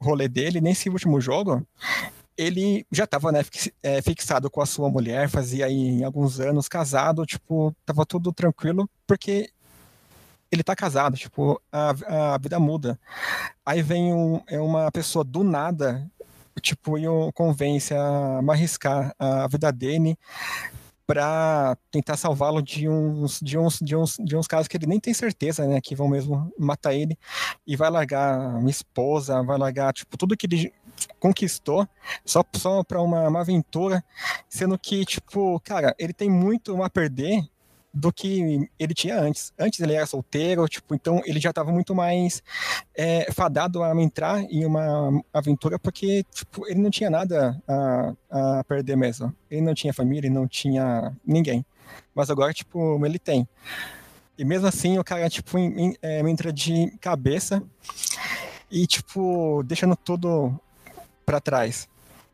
[0.01, 1.65] rolê dele, nesse último jogo,
[2.37, 3.43] ele já estava né,
[3.81, 8.89] é, fixado com a sua mulher, fazia aí alguns anos casado, tipo, tava tudo tranquilo,
[9.07, 9.49] porque
[10.51, 12.99] ele tá casado, tipo, a, a vida muda.
[13.65, 16.05] Aí vem um, é uma pessoa do nada,
[16.61, 20.17] tipo, o convence a arriscar a vida dele
[21.05, 24.99] para tentar salvá-lo de uns, de, uns, de, uns, de uns casos que ele nem
[24.99, 27.17] tem certeza, né, que vão mesmo matar ele,
[27.67, 30.73] e vai largar minha esposa, vai largar, tipo, tudo que ele
[31.19, 31.87] conquistou
[32.25, 34.03] só, só para uma, uma aventura,
[34.47, 37.43] sendo que, tipo, cara, ele tem muito a perder
[37.93, 39.53] do que ele tinha antes.
[39.57, 42.41] Antes ele era solteiro, tipo, então ele já estava muito mais
[42.95, 48.13] é, fadado a entrar em uma aventura porque tipo, ele não tinha nada a,
[48.59, 49.33] a perder mesmo.
[49.49, 51.63] Ele não tinha família, ele não tinha ninguém.
[52.15, 53.47] Mas agora, tipo, ele tem.
[54.37, 57.61] E mesmo assim, o cara, tipo, em, em, é, entra de cabeça
[58.71, 60.59] e, tipo, deixando tudo
[61.25, 61.87] para trás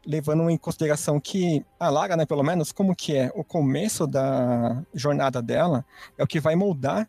[0.05, 4.83] levando em consideração que a Lara, né, pelo menos, como que é o começo da
[4.93, 5.85] jornada dela,
[6.17, 7.07] é o que vai moldar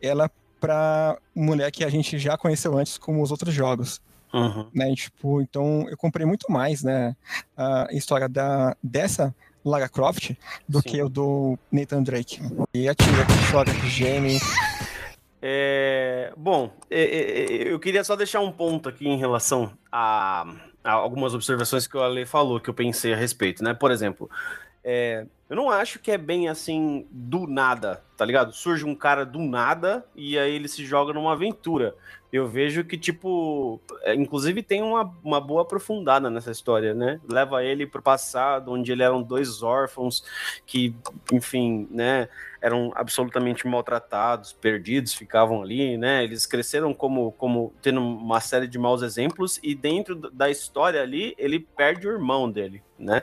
[0.00, 4.00] ela para mulher que a gente já conheceu antes como os outros jogos.
[4.32, 4.68] Uhum.
[4.74, 7.16] Né, tipo, então eu comprei muito mais, né,
[7.56, 9.34] a história da, dessa
[9.64, 10.32] Lara Croft
[10.68, 10.88] do Sim.
[10.88, 12.40] que o do Nathan Drake.
[12.72, 14.38] E a tia que chora, que geme.
[15.42, 20.44] É, bom, é, é, é, eu queria só deixar um ponto aqui em relação a
[20.90, 23.74] algumas observações que o Ale falou, que eu pensei a respeito, né?
[23.74, 24.30] Por exemplo,
[24.88, 28.52] é, eu não acho que é bem assim do nada, tá ligado?
[28.52, 31.92] Surge um cara do nada e aí ele se joga numa aventura.
[32.32, 37.20] Eu vejo que, tipo, é, inclusive tem uma, uma boa aprofundada nessa história, né?
[37.28, 40.22] Leva ele pro passado, onde ele eram dois órfãos
[40.64, 40.94] que,
[41.32, 42.28] enfim, né?
[42.60, 46.24] eram absolutamente maltratados, perdidos, ficavam ali, né?
[46.24, 51.34] Eles cresceram como, como tendo uma série de maus exemplos e dentro da história ali
[51.38, 53.22] ele perde o irmão dele, né?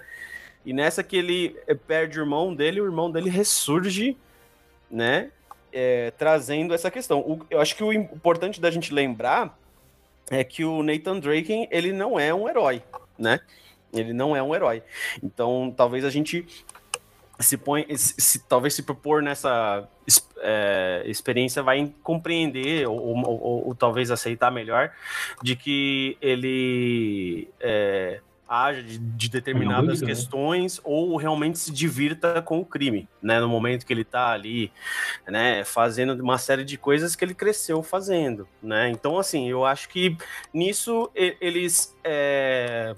[0.66, 4.18] E nessa que ele eh, perde o irmão dele, o irmão dele ressurge,
[4.90, 5.32] né?
[5.72, 7.20] É, trazendo essa questão.
[7.20, 9.58] O, eu acho que o importante da gente lembrar
[10.30, 12.84] é que o Nathan Drake ele não é um herói,
[13.18, 13.40] né?
[13.92, 14.84] Ele não é um herói.
[15.22, 16.46] Então, talvez a gente
[17.40, 19.88] se põe, se, se, talvez se propor nessa
[20.42, 24.92] é, experiência vai compreender ou, ou, ou, ou, talvez aceitar melhor
[25.42, 30.08] de que ele é, age de, de determinadas né?
[30.08, 33.40] questões ou realmente se divirta com o crime, né?
[33.40, 34.72] No momento que ele tá ali,
[35.28, 35.64] né?
[35.64, 38.90] Fazendo uma série de coisas que ele cresceu fazendo, né?
[38.90, 40.18] Então, assim, eu acho que
[40.54, 42.96] nisso eles é,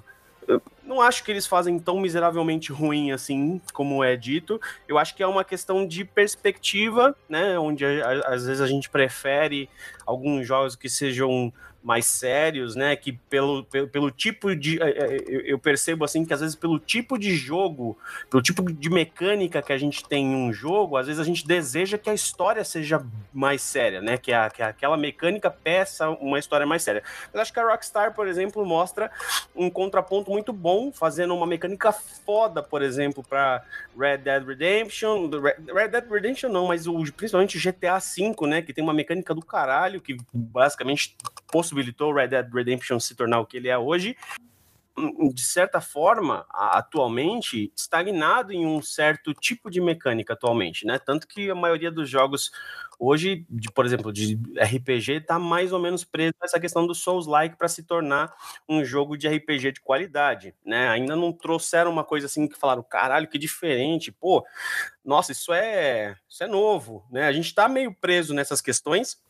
[0.85, 4.61] não acho que eles fazem tão miseravelmente ruim assim, como é dito.
[4.87, 7.57] Eu acho que é uma questão de perspectiva, né?
[7.57, 7.85] Onde
[8.25, 9.69] às vezes a gente prefere
[10.05, 11.51] alguns jogos que sejam
[11.85, 12.95] mais sérios, né?
[12.95, 14.81] Que pelo, pelo, pelo tipo de.
[14.81, 17.95] É, é, eu percebo assim que às vezes pelo tipo de jogo,
[18.27, 21.45] pelo tipo de mecânica que a gente tem em um jogo, às vezes a gente
[21.45, 24.17] deseja que a história seja mais séria, né?
[24.17, 27.03] Que, a, que aquela mecânica peça uma história mais séria.
[27.31, 29.11] Mas acho que a Rockstar, por exemplo, mostra
[29.55, 33.63] um contraponto muito bom, fazendo uma mecânica foda, por exemplo, para
[33.97, 35.29] Red Dead Redemption.
[35.73, 38.61] Red Dead Redemption não, mas o, principalmente GTA V, né?
[38.61, 41.15] Que tem uma mecânica do caralho, que basicamente
[41.51, 44.15] possibilitou o Red Dead Redemption se tornar o que ele é hoje.
[45.33, 50.97] De certa forma, atualmente, estagnado em um certo tipo de mecânica atualmente, né?
[50.97, 52.49] Tanto que a maioria dos jogos
[52.97, 57.57] hoje, de, por exemplo, de RPG, está mais ou menos preso essa questão do Souls-like
[57.57, 58.33] para se tornar
[58.69, 60.87] um jogo de RPG de qualidade, né?
[60.87, 64.45] Ainda não trouxeram uma coisa assim que falaram, caralho, que diferente, pô,
[65.03, 67.25] nossa, isso é, isso é novo, né?
[67.27, 69.21] A gente está meio preso nessas questões.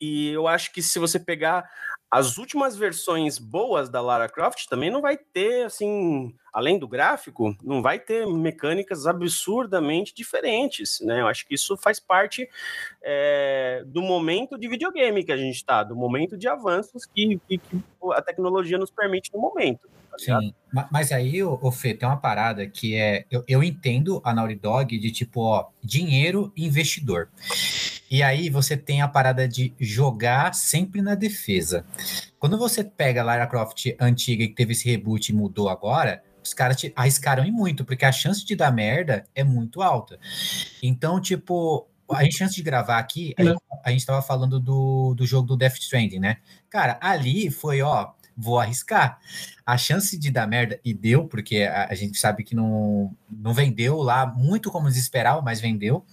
[0.00, 1.68] E eu acho que se você pegar
[2.14, 7.56] as últimas versões boas da Lara Croft também não vai ter, assim, além do gráfico,
[7.60, 11.22] não vai ter mecânicas absurdamente diferentes, né?
[11.22, 12.48] Eu acho que isso faz parte
[13.02, 17.60] é, do momento de videogame que a gente está, do momento de avanços que, que,
[18.12, 19.88] a tecnologia nos permite no momento.
[20.08, 20.54] Tá Sim,
[20.92, 23.24] mas aí, o Fê, tem uma parada que é.
[23.28, 27.28] Eu, eu entendo a Naughty Dog de tipo, ó, dinheiro e investidor.
[28.10, 31.84] E aí você tem a parada de jogar sempre na defesa.
[32.38, 36.52] Quando você pega a Lara Croft antiga que teve esse reboot e mudou agora, os
[36.52, 40.18] caras arriscaram em muito, porque a chance de dar merda é muito alta.
[40.82, 45.14] Então, tipo, a gente antes de gravar aqui, a gente, a gente tava falando do,
[45.14, 46.36] do jogo do Death Stranding, né?
[46.68, 49.18] Cara, ali foi, ó, vou arriscar.
[49.64, 53.54] A chance de dar merda, e deu, porque a, a, gente sabe que não, não
[53.54, 56.04] vendeu lá muito como eles esperavam, mas vendeu.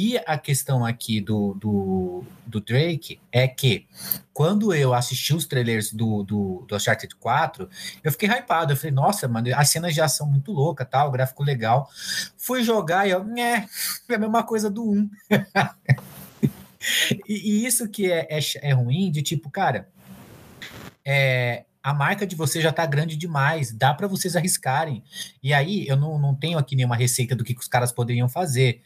[0.00, 3.84] E a questão aqui do, do, do Drake é que
[4.32, 7.68] quando eu assisti os trailers do, do, do Uncharted 4,
[8.04, 8.72] eu fiquei hypado.
[8.72, 11.90] Eu falei, nossa, mano, as cenas já são muito loucas, tal, o gráfico legal.
[12.36, 13.66] Fui jogar e eu, é,
[14.08, 15.10] é a mesma coisa do 1.
[17.28, 19.88] e, e, isso que é, é, é ruim, de tipo, cara,
[21.04, 25.02] é, a marca de você já tá grande demais, dá para vocês arriscarem.
[25.42, 28.82] E aí, eu não, não tenho aqui nenhuma receita do que os caras poderiam fazer,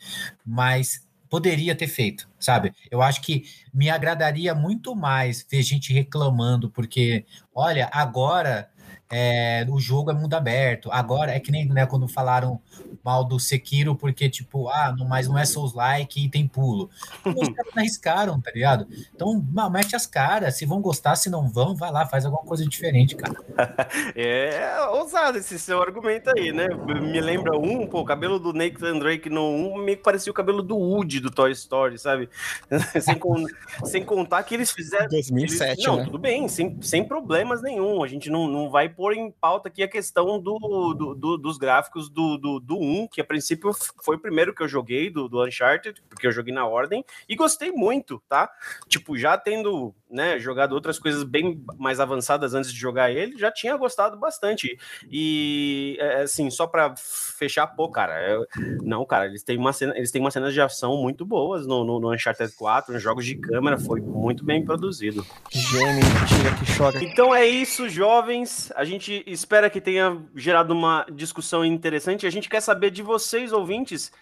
[0.47, 2.73] mas poderia ter feito, sabe?
[2.93, 8.71] Eu acho que me agradaria muito mais ver gente reclamando, porque, olha, agora
[9.15, 10.91] é, o jogo é mundo aberto.
[10.91, 12.59] Agora é que nem né, quando falaram
[13.05, 16.89] mal do Sekiro, porque, tipo, ah, não, mas não é Souls-like e tem pulo.
[17.23, 18.87] Os caras arriscaram, tá ligado?
[19.15, 20.57] Então, mal, mete as caras.
[20.57, 23.37] Se vão gostar, se não vão, vai lá, faz alguma coisa diferente, cara.
[24.17, 26.69] é ousado esse seu argumento aí, né?
[26.69, 30.63] Me lembra um, pô, o cabelo do Nathan Drake no 1 me parecia o cabelo
[30.63, 32.31] do Woody do Toy Story, sabe?
[32.99, 33.45] sem, con
[33.85, 35.09] sem contar que eles fizeram.
[35.09, 35.87] 2007, eles...
[35.87, 36.05] Não, né?
[36.05, 38.03] tudo bem, sem, sem problemas nenhum.
[38.03, 40.57] A gente não, não vai pôr em pauta aqui a questão do,
[40.95, 44.63] do, do dos gráficos do, do, do 1, que a princípio foi o primeiro que
[44.63, 48.49] eu joguei do, do Uncharted, porque eu joguei na ordem, e gostei muito, tá?
[48.87, 53.51] Tipo, já tendo né, jogado outras coisas bem mais avançadas antes de jogar ele, já
[53.51, 54.79] tinha gostado bastante.
[55.11, 58.47] E é, assim, só para fechar, pô, cara, eu,
[58.83, 61.83] não, cara, eles têm uma cena, eles têm uma cenas de ação muito boas no,
[61.85, 65.27] no, no Uncharted 4, nos jogos de câmera, foi muito bem produzido.
[65.51, 67.03] Gêmeo, tira que chora.
[67.03, 68.71] Então é isso, jovens.
[68.77, 72.27] A gente espera que tenha gerado uma discussão interessante.
[72.27, 74.13] A gente quer saber de vocês, ouvintes,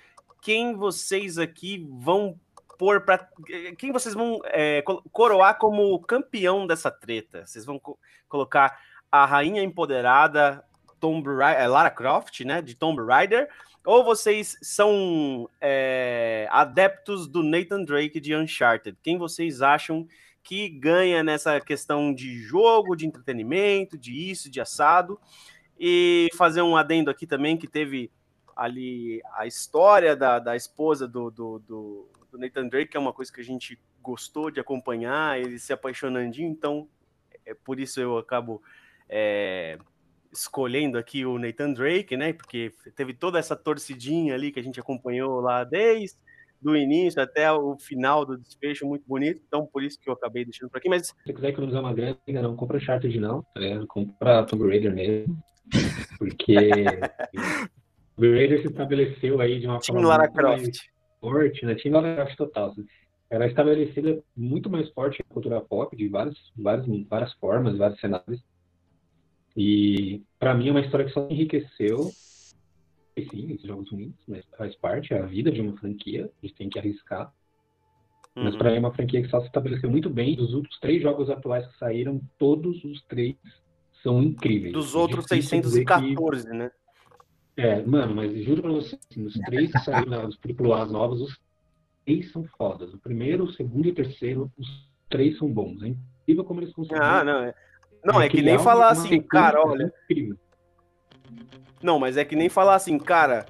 [0.40, 2.38] quem vocês aqui vão
[2.80, 3.28] pôr para
[3.76, 7.44] quem vocês vão é, coroar como campeão dessa treta?
[7.44, 8.80] Vocês vão co colocar
[9.12, 10.64] a rainha empoderada
[10.98, 13.50] Tomb Raider, é, Lara Croft, né, de Tomb Raider,
[13.84, 18.96] ou vocês são é, adeptos do Nathan Drake de Uncharted?
[19.02, 20.08] Quem vocês acham
[20.42, 25.20] que ganha nessa questão de jogo, de entretenimento, de isso, de assado?
[25.78, 28.10] E fazer um adendo aqui também que teve
[28.56, 33.12] ali a história da, da esposa do, do, do do Nathan Drake, que é uma
[33.12, 36.88] coisa que a gente gostou de acompanhar, ele se apaixonandinho, então
[37.44, 38.62] é por isso eu acabo
[39.08, 39.78] é,
[40.32, 42.32] escolhendo aqui o Nathan Drake, né?
[42.32, 46.16] Porque teve toda essa torcidinha ali que a gente acompanhou lá desde
[46.60, 49.40] do início até o final do desfecho, muito bonito.
[49.46, 50.88] Então, por isso que eu acabei deixando por aqui.
[50.88, 53.42] Mas se você quiser economizar uma grana, não compra Chartered, não.
[53.54, 55.38] Tá compra Tomb Raider mesmo.
[56.18, 56.54] Porque
[58.14, 60.06] Tomb Raider se estabeleceu aí de uma forma.
[60.06, 60.60] Lara Croft.
[60.60, 61.74] Mais forte, né?
[61.74, 62.70] Tinha uma total.
[62.70, 62.86] Assim.
[63.28, 68.00] Ela é estabelecida muito mais forte na cultura pop, de várias, várias, várias formas, vários
[68.00, 68.42] cenários.
[69.56, 72.10] E para mim é uma história que só enriqueceu.
[73.16, 76.46] E sim, esses jogos ruins, mas faz parte, é a vida de uma franquia, a
[76.46, 77.32] gente tem que arriscar.
[78.36, 78.44] Uhum.
[78.44, 80.36] Mas para mim é uma franquia que só se estabeleceu muito bem.
[80.36, 83.36] Dos outros três jogos atuais que saíram, todos os três
[84.02, 84.72] são incríveis.
[84.72, 86.56] Dos outros 614, que...
[86.56, 86.70] né?
[87.60, 91.38] É, mano, mas juro pra você, assim, os três que saíram os AAAs novos, os
[92.06, 92.94] três são fodas.
[92.94, 94.66] O primeiro, o segundo e o terceiro, os
[95.10, 95.82] três são bons.
[95.82, 97.04] É incrível como eles conseguiram.
[97.04, 97.54] Ah, não, é.
[98.02, 99.92] Não, é, é que nem falar assim, cara, olha.
[100.04, 100.38] Incrível.
[101.82, 103.44] Não, mas é que nem falar assim, cara,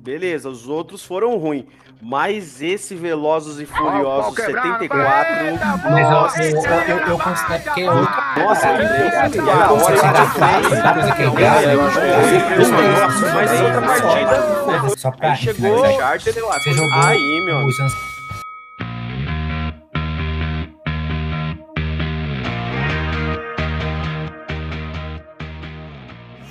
[0.00, 1.66] beleza, os outros foram ruins.
[2.06, 5.36] Mas esse Velozes e Furiosos 74.
[5.90, 8.14] Mas eu, eu, eu, eu considero que é outro.
[8.36, 9.96] Nossa, eu, eu, agora
[13.32, 14.96] mas em outra partida.
[14.98, 16.60] Só pra Aí chegou o Uncharted lá.
[16.60, 17.72] Você jogou Aí, meu amigo.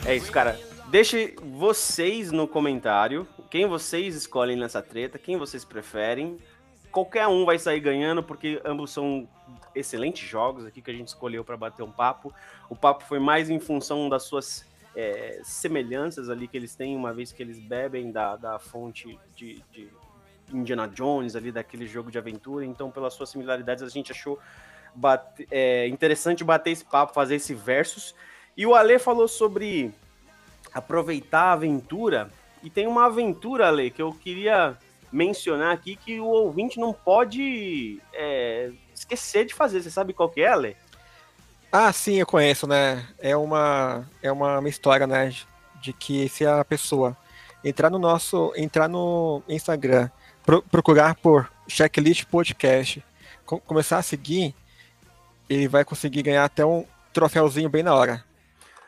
[0.03, 0.59] É isso, cara.
[0.89, 6.39] Deixe vocês no comentário quem vocês escolhem nessa treta, quem vocês preferem.
[6.91, 9.29] Qualquer um vai sair ganhando, porque ambos são
[9.75, 12.33] excelentes jogos aqui que a gente escolheu para bater um papo.
[12.67, 17.13] O papo foi mais em função das suas é, semelhanças ali que eles têm, uma
[17.13, 19.87] vez que eles bebem da, da fonte de, de
[20.51, 22.65] Indiana Jones, ali daquele jogo de aventura.
[22.65, 24.39] Então, pelas suas similaridades, a gente achou
[24.95, 28.15] bate- é, interessante bater esse papo, fazer esse versus.
[28.57, 29.93] E o Ale falou sobre
[30.73, 32.31] aproveitar a aventura.
[32.63, 34.77] E tem uma aventura, Ale, que eu queria
[35.11, 39.81] mencionar aqui que o ouvinte não pode é, esquecer de fazer.
[39.83, 40.77] Você sabe qual que é, Ale?
[41.71, 43.05] Ah, sim, eu conheço, né?
[43.19, 45.33] É uma, é uma, uma história, né?
[45.81, 47.17] De que se a pessoa
[47.63, 50.09] entrar no nosso, entrar no Instagram,
[50.45, 53.03] pro- procurar por Checklist Podcast,
[53.45, 54.55] co- começar a seguir,
[55.49, 58.23] ele vai conseguir ganhar até um troféuzinho bem na hora.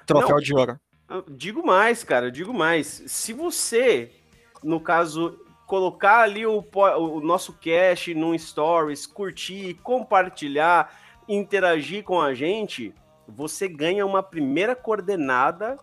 [0.05, 0.41] Troféu Não.
[0.41, 0.79] de ouro.
[1.07, 3.03] Eu digo mais, cara, digo mais.
[3.07, 4.11] Se você,
[4.63, 12.33] no caso, colocar ali o, o nosso cast num stories, curtir, compartilhar, interagir com a
[12.33, 12.93] gente,
[13.27, 15.77] você ganha uma primeira coordenada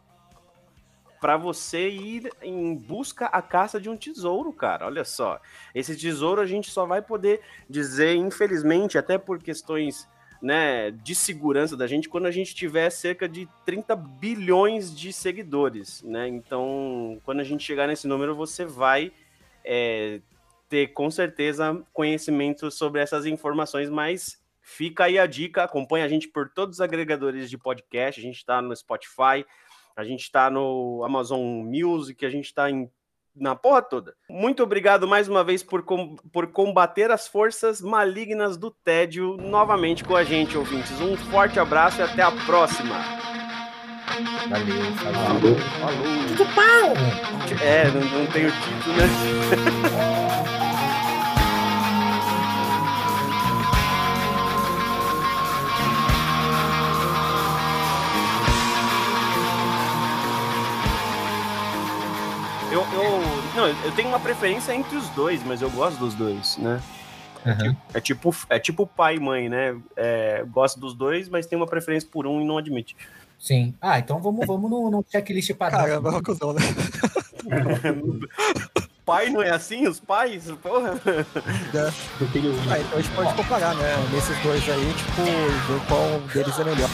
[1.21, 4.87] para você ir em busca à caça de um tesouro, cara.
[4.87, 5.41] Olha só.
[5.73, 10.09] Esse tesouro a gente só vai poder dizer, infelizmente, até por questões
[10.43, 16.03] né, de segurança da gente quando a gente tiver cerca de 30 bilhões de seguidores,
[16.03, 16.27] né?
[16.27, 19.13] Então, quando a gente chegar nesse número, você vai
[19.65, 20.21] é,
[20.69, 26.27] ter com certeza conhecimento sobre essas informações, mas fica aí a dica, acompanha a gente
[26.27, 29.47] por todos os agregadores de podcast, a gente está no Spotify,
[29.95, 32.91] a gente está no Amazon Music, a gente está em
[33.35, 34.15] na porra toda.
[34.29, 40.05] Muito obrigado mais uma vez por, com- por combater as forças malignas do tédio novamente
[40.05, 41.01] com a gente, ouvintes.
[41.01, 42.95] Um forte abraço e até a próxima.
[44.51, 45.57] Valeu, falou.
[45.81, 46.37] Falou.
[46.37, 46.93] Tudo pau!
[47.65, 49.83] É, não, não tem o título, né?
[63.63, 66.83] não, eu tenho uma preferência entre os dois, mas eu gosto dos dois, né?
[67.47, 67.77] Aham.
[67.95, 69.77] É tipo, é tipo pai e mãe, né?
[69.97, 72.97] É, gosto dos dois, mas tem uma preferência por um e não admite.
[73.39, 73.75] Sim.
[73.81, 75.81] Ah, então vamos, vamos no, no checklist padrão.
[75.81, 76.61] Caramba, é uma cuzão, né?
[79.05, 79.87] pai não é assim?
[79.87, 80.45] Os pais?
[80.63, 80.93] Porra.
[80.93, 80.97] Um.
[82.71, 83.97] Ah, então a gente pode comparar, né?
[84.13, 86.89] Nesses dois aí, tipo, ver qual deles é melhor.